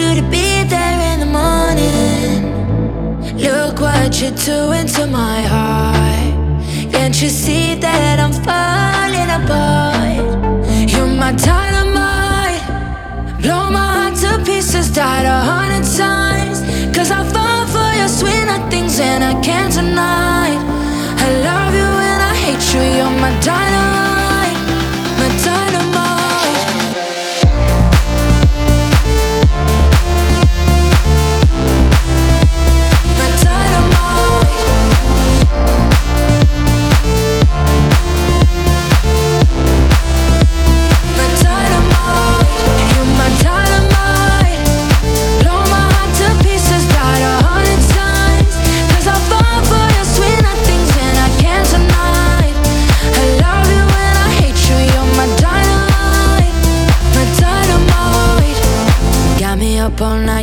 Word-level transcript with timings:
you 0.00 0.14
to 0.20 0.22
be 0.30 0.64
there 0.74 0.98
in 1.10 1.20
the 1.24 1.30
morning. 1.40 2.32
Look 3.46 3.80
what 3.80 4.10
you're 4.20 4.38
doing 4.52 4.86
to 4.96 5.06
my 5.06 5.42
heart. 5.54 6.32
Can't 6.92 7.16
you 7.22 7.28
see 7.28 7.74
that 7.84 8.16
I'm 8.24 8.34
falling 8.48 9.30
apart? 9.38 10.24
You're 10.92 11.14
my 11.24 11.32
dynamite. 11.48 12.64
Blow 13.42 13.64
my 13.78 13.86
heart 13.96 14.14
to 14.22 14.32
pieces, 14.44 14.90
died 14.90 15.26
a 15.26 15.38
hundred 15.52 15.84
times. 16.02 16.58
Cause 16.96 17.10
I 17.10 17.20
fall 17.34 17.62
for 17.74 17.90
your 18.00 18.08
sweet 18.18 18.44
nothings 18.52 18.98
and 19.00 19.22
I 19.22 19.34
can't 19.48 19.72
deny. 19.74 20.48
I 21.24 21.26
love 21.48 21.72
you 21.80 21.90
and 22.10 22.20
I 22.30 22.34
hate 22.44 22.64
you, 22.72 22.82
you're 22.96 23.16
my 23.24 23.32
dynamite. 23.40 23.99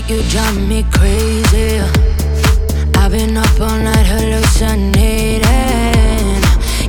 You 0.10 0.24
drive 0.30 0.68
me 0.70 0.86
crazy. 0.94 1.82
I've 2.96 3.12
been 3.12 3.36
up 3.36 3.60
all 3.60 3.78
night 3.78 4.06
hallucinating. 4.06 5.42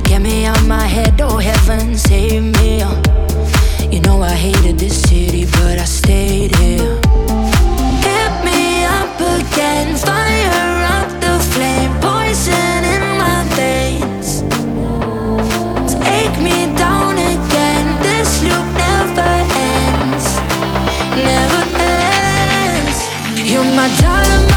Get 0.03 0.21
me 0.21 0.45
out 0.45 0.63
my 0.65 0.87
head, 0.87 1.19
oh 1.19 1.35
heaven, 1.35 1.97
save 1.97 2.43
me. 2.43 2.77
You 3.91 3.99
know 3.99 4.21
I 4.21 4.33
hated 4.33 4.79
this 4.79 5.01
city, 5.01 5.43
but 5.45 5.79
I 5.79 5.83
stayed 5.83 6.55
here. 6.55 6.95
Hit 8.07 8.33
me 8.45 8.85
up 8.85 9.19
again. 9.19 9.97
time 23.97 24.48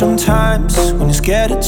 sometimes 0.00 0.94
when 0.94 1.08
you're 1.08 1.12
scared 1.12 1.59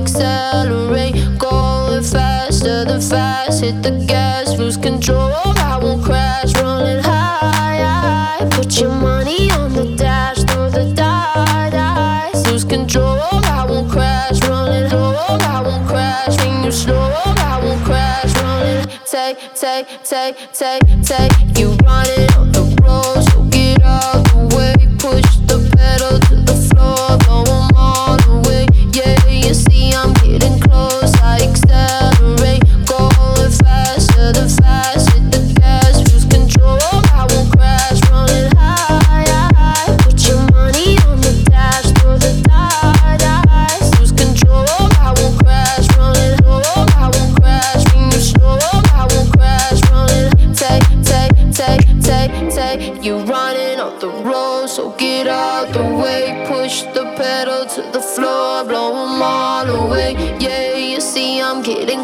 accelerate, 0.00 1.14
going 1.38 2.02
faster 2.02 2.84
than 2.84 3.00
fast, 3.00 3.62
hit 3.62 3.82
the 3.82 4.05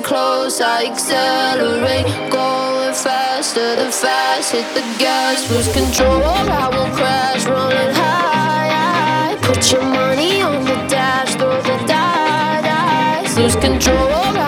close, 0.03 0.61
I 0.61 0.87
accelerate. 0.87 2.07
Going 2.31 2.95
faster 2.95 3.77
than 3.77 3.93
fast, 3.93 4.53
hit 4.53 4.67
the 4.75 4.83
gas, 4.99 5.51
lose 5.51 5.73
control. 5.73 6.23
I 6.23 6.69
will 6.69 6.91
crash, 6.97 7.45
running 7.47 7.95
high. 7.95 9.39
Put 9.43 9.73
your 9.73 9.83
money 9.83 10.43
on 10.43 10.65
the 10.65 10.77
dash, 10.89 11.35
throw 11.37 11.57
the 11.63 11.77
die, 11.87 12.63
dice, 12.63 13.39
lose 13.39 13.57
control. 13.57 14.42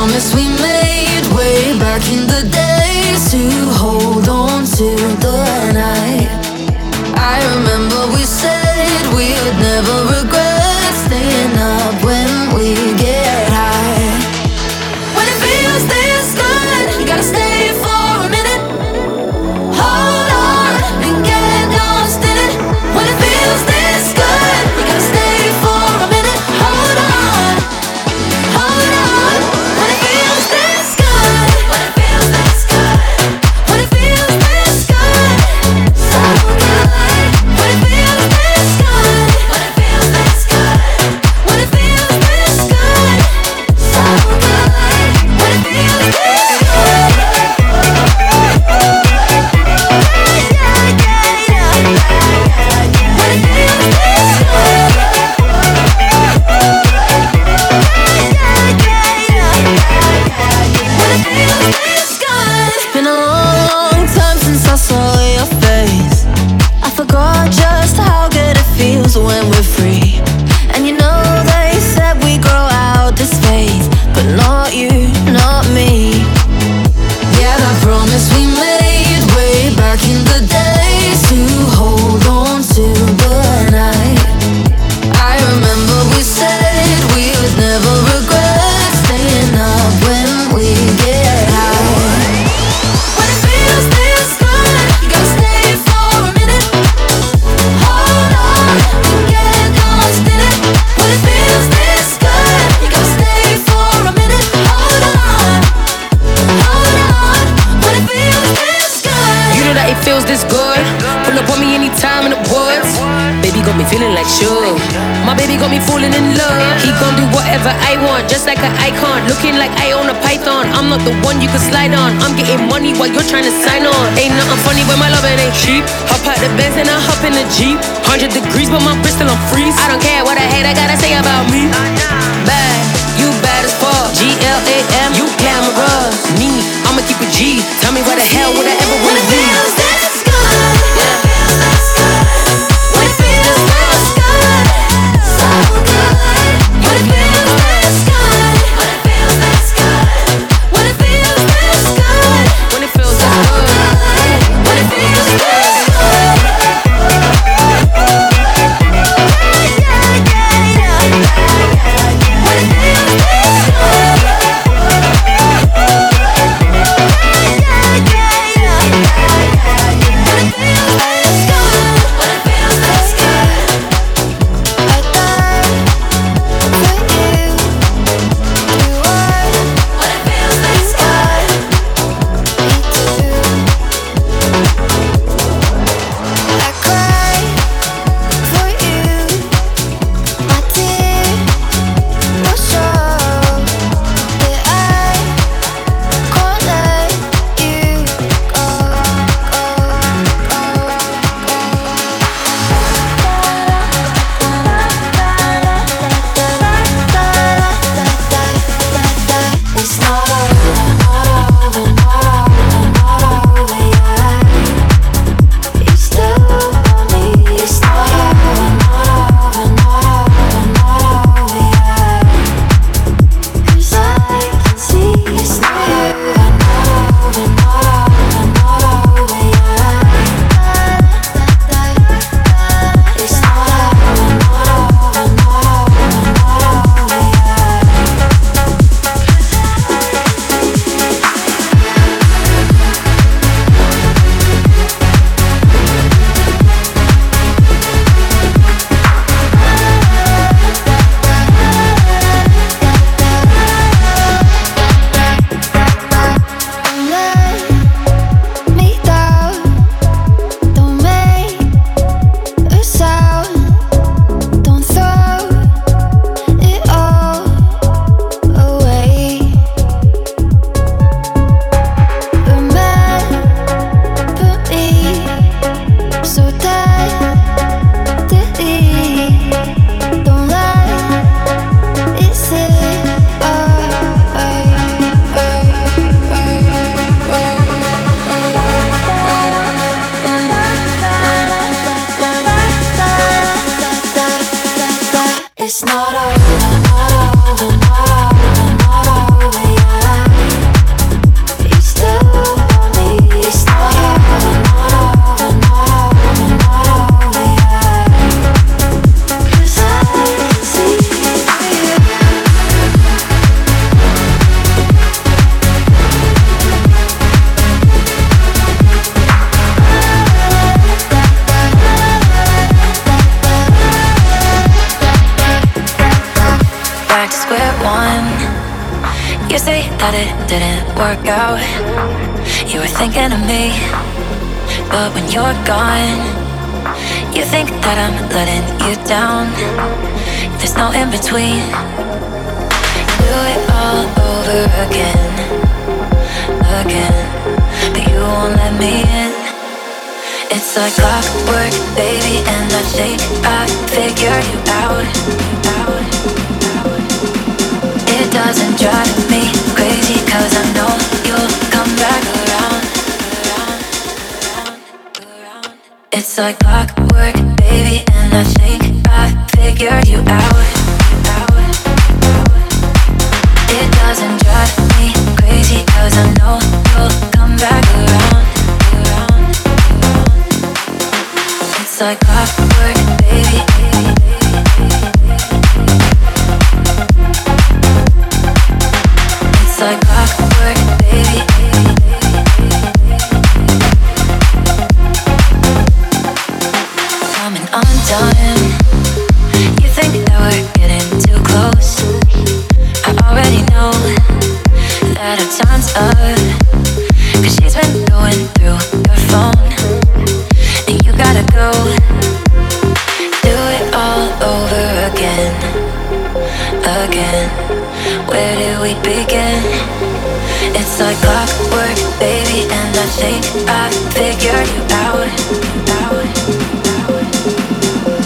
Promise 0.00 0.34
we 0.34 0.48
made 0.62 0.69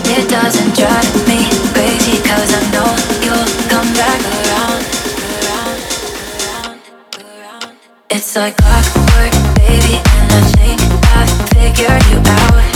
It 0.07 0.29
doesn't 0.29 0.77
drive 0.77 1.27
me 1.27 1.49
crazy, 1.73 2.21
cause 2.23 2.53
I 2.53 2.61
know 2.73 2.91
you'll 3.25 3.49
come 3.71 3.91
back 3.95 4.21
around. 4.21 4.85
It's 8.11 8.37
like 8.37 8.55
clockwork, 8.59 9.33
baby, 9.57 10.03
and 10.05 10.31
I 10.31 10.43
think 10.59 10.81
I 11.05 11.27
figured 11.55 12.05
you 12.11 12.19
out. 12.31 12.74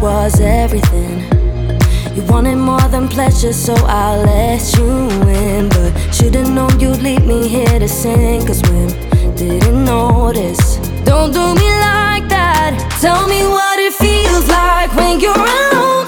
Was 0.00 0.40
everything. 0.40 1.18
You 2.14 2.22
wanted 2.32 2.56
more 2.56 2.88
than 2.88 3.08
pleasure, 3.08 3.52
so 3.52 3.74
I 3.74 4.16
let 4.16 4.78
you 4.78 5.08
in. 5.28 5.68
But 5.68 5.90
should've 6.14 6.48
known 6.48 6.78
you'd 6.78 7.02
leave 7.02 7.26
me 7.26 7.48
here 7.48 7.78
to 7.80 7.88
sink 7.88 8.48
or 8.48 8.54
swim. 8.54 8.88
Didn't 9.34 9.84
notice. 9.84 10.76
Don't 11.04 11.32
do 11.32 11.44
me 11.60 11.68
like 11.88 12.28
that. 12.28 12.72
Tell 13.00 13.26
me 13.26 13.42
what 13.42 13.78
it 13.80 13.94
feels 13.94 14.46
like 14.48 14.94
when 14.94 15.18
you're 15.18 15.34
alone. 15.34 16.05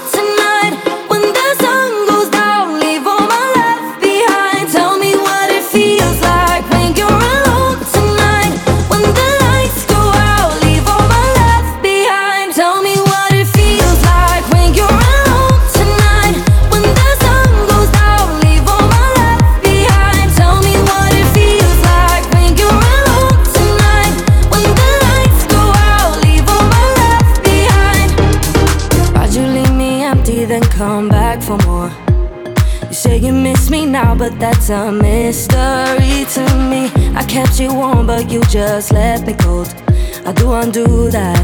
A 34.69 34.91
mystery 34.91 36.25
to 36.33 36.43
me. 36.69 36.91
I 37.15 37.23
kept 37.27 37.59
you 37.59 37.73
warm, 37.73 38.05
but 38.05 38.29
you 38.29 38.41
just 38.49 38.91
left 38.91 39.25
me 39.25 39.33
cold. 39.33 39.73
I 40.25 40.31
do 40.33 40.53
undo 40.53 41.09
that. 41.09 41.43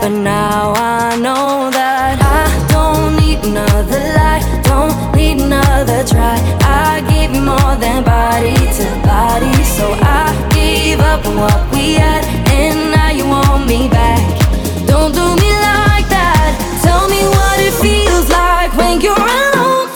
But 0.00 0.10
now 0.10 0.74
I 0.76 1.16
know 1.16 1.70
that 1.70 2.20
I 2.20 2.46
don't 2.70 3.16
need 3.16 3.38
another 3.44 3.98
lie, 4.18 4.42
don't 4.62 5.16
need 5.16 5.40
another 5.40 6.04
try. 6.04 6.36
I 6.62 7.00
gave 7.08 7.34
you 7.34 7.40
more 7.40 7.74
than 7.76 8.04
body 8.04 8.54
to 8.54 8.86
body, 9.02 9.54
so 9.64 9.92
I 9.98 10.30
gave 10.54 11.00
up 11.00 11.24
on 11.26 11.36
what 11.36 11.72
we 11.72 11.94
had, 11.94 12.24
and 12.50 12.92
now 12.92 13.10
you 13.10 13.26
want 13.26 13.66
me 13.66 13.88
back. 13.88 14.22
Don't 14.86 15.12
do 15.12 15.26
me 15.42 15.50
like 15.50 16.06
that. 16.12 16.52
Tell 16.82 17.08
me 17.08 17.22
what 17.34 17.58
it 17.58 17.74
feels 17.82 18.28
like 18.28 18.76
when 18.76 19.00
you're 19.00 19.16
alone. 19.16 19.93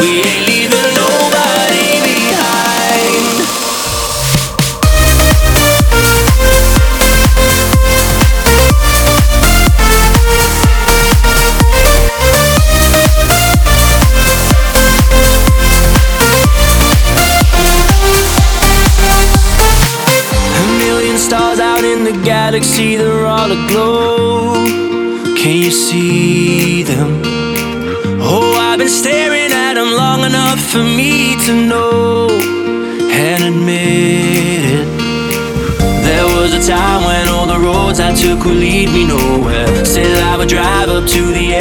We 0.00 0.22
ain't 0.22 0.49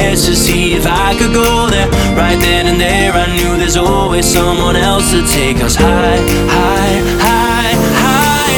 edge 0.09 0.25
to 0.25 0.35
see 0.35 0.73
if 0.73 0.85
I 0.87 1.13
could 1.17 1.33
go 1.33 1.69
there. 1.69 1.89
Right 2.17 2.39
then 2.41 2.65
and 2.65 2.79
there, 2.81 3.13
I 3.13 3.29
knew 3.35 3.57
there's 3.57 3.77
always 3.77 4.25
someone 4.25 4.75
else 4.75 5.11
to 5.11 5.21
take 5.27 5.61
us 5.61 5.75
high, 5.75 6.21
high, 6.49 6.97
high, 7.21 7.75
high. 8.01 8.57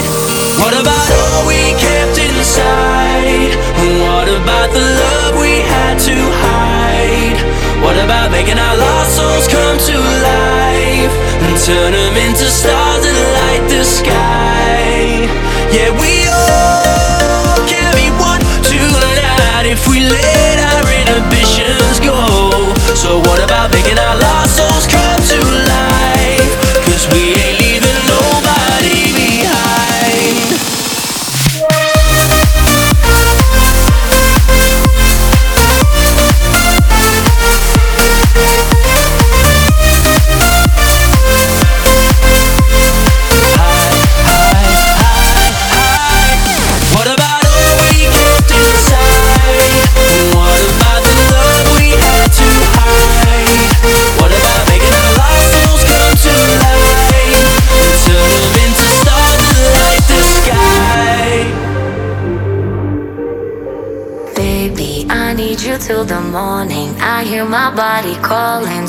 What 0.62 0.74
about 0.80 1.08
all 1.20 1.48
we 1.48 1.76
kept 1.76 2.16
inside? 2.24 3.52
What 4.08 4.28
about 4.32 4.70
the 4.72 4.86
love 5.04 5.34
we 5.44 5.60
had 5.76 6.00
to 6.08 6.16
hide? 6.46 7.40
What 7.84 7.98
about 8.00 8.32
making 8.32 8.58
our 8.58 8.78
lost 8.78 9.18
souls 9.18 9.48
come 9.52 9.78
to 9.92 9.98
life 10.32 11.16
and 11.44 11.54
turn 11.68 11.92
them 11.92 12.16
into 12.26 12.48
stars 12.48 13.04
that 13.04 13.18
light 13.40 13.66
the 13.68 13.84
sky? 13.84 15.28
Yeah, 15.76 15.92
we 16.00 16.14
all 16.32 17.60
be 18.00 18.08
one 18.24 18.40
tonight 18.64 19.66
if 19.68 19.88
we 19.88 20.00
let 20.00 20.31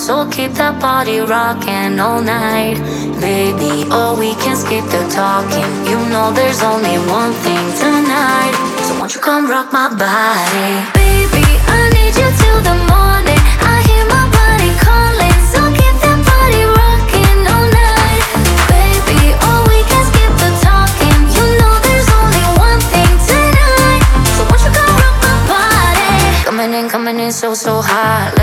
so 0.03 0.29
keep 0.31 0.51
that 0.59 0.81
body 0.81 1.21
rocking 1.21 2.01
all 2.01 2.21
night. 2.21 2.75
Baby, 3.21 3.87
oh, 3.95 4.17
we 4.19 4.35
can 4.43 4.57
skip 4.57 4.85
the 4.91 5.03
talking. 5.15 5.71
You 5.87 5.99
know 6.11 6.33
there's 6.35 6.61
only 6.61 6.99
one 7.07 7.33
thing 7.47 7.65
tonight. 7.79 8.55
So 8.83 8.99
won't 8.99 9.15
you 9.15 9.21
come 9.21 9.49
rock 9.49 9.73
my 9.73 9.89
body? 9.89 10.71
Baby, 10.99 11.47
I 11.71 11.81
need 11.95 12.15
you 12.19 12.29
till 12.43 12.61
the 12.67 12.75
morning. 12.91 13.12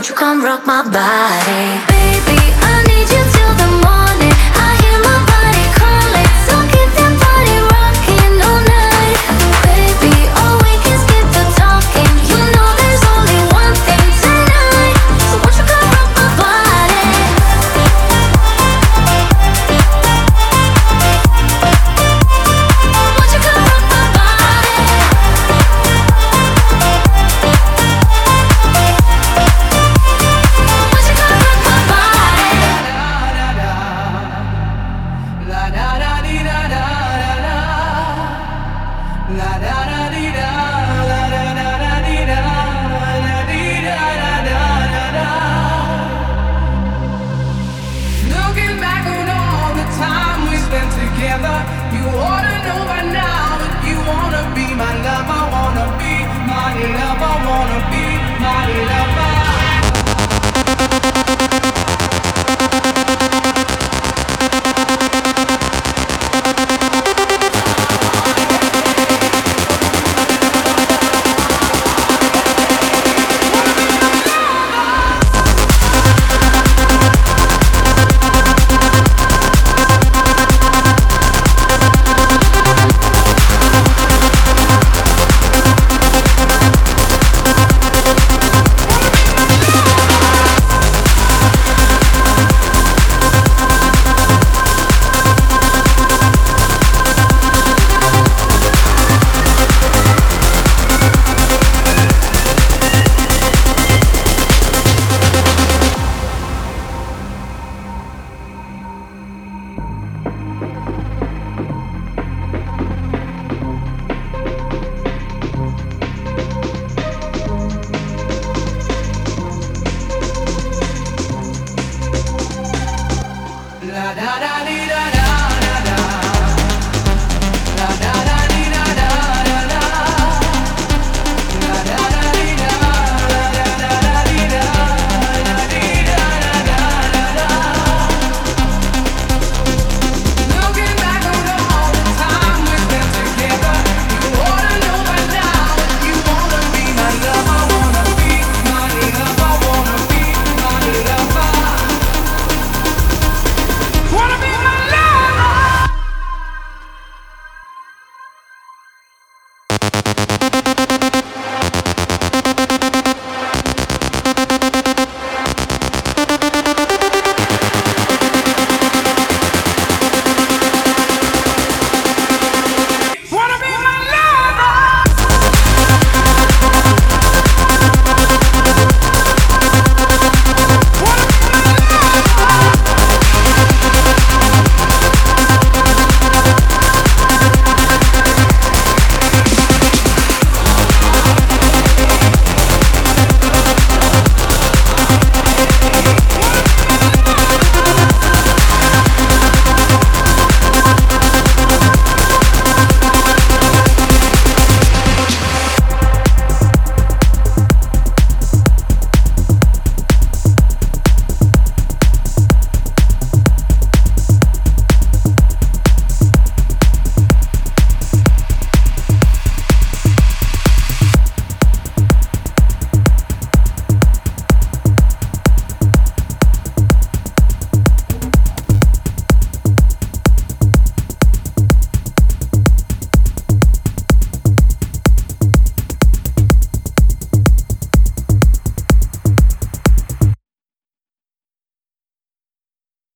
Won't 0.00 0.08
you 0.08 0.14
come 0.14 0.42
rock 0.42 0.66
my 0.66 0.82
body? 0.82 1.62
Baby, 1.92 2.40
I 2.72 2.84
need 2.88 3.10
you 3.12 3.22
till 3.34 3.54
the 3.54 3.84
morning. 3.84 3.99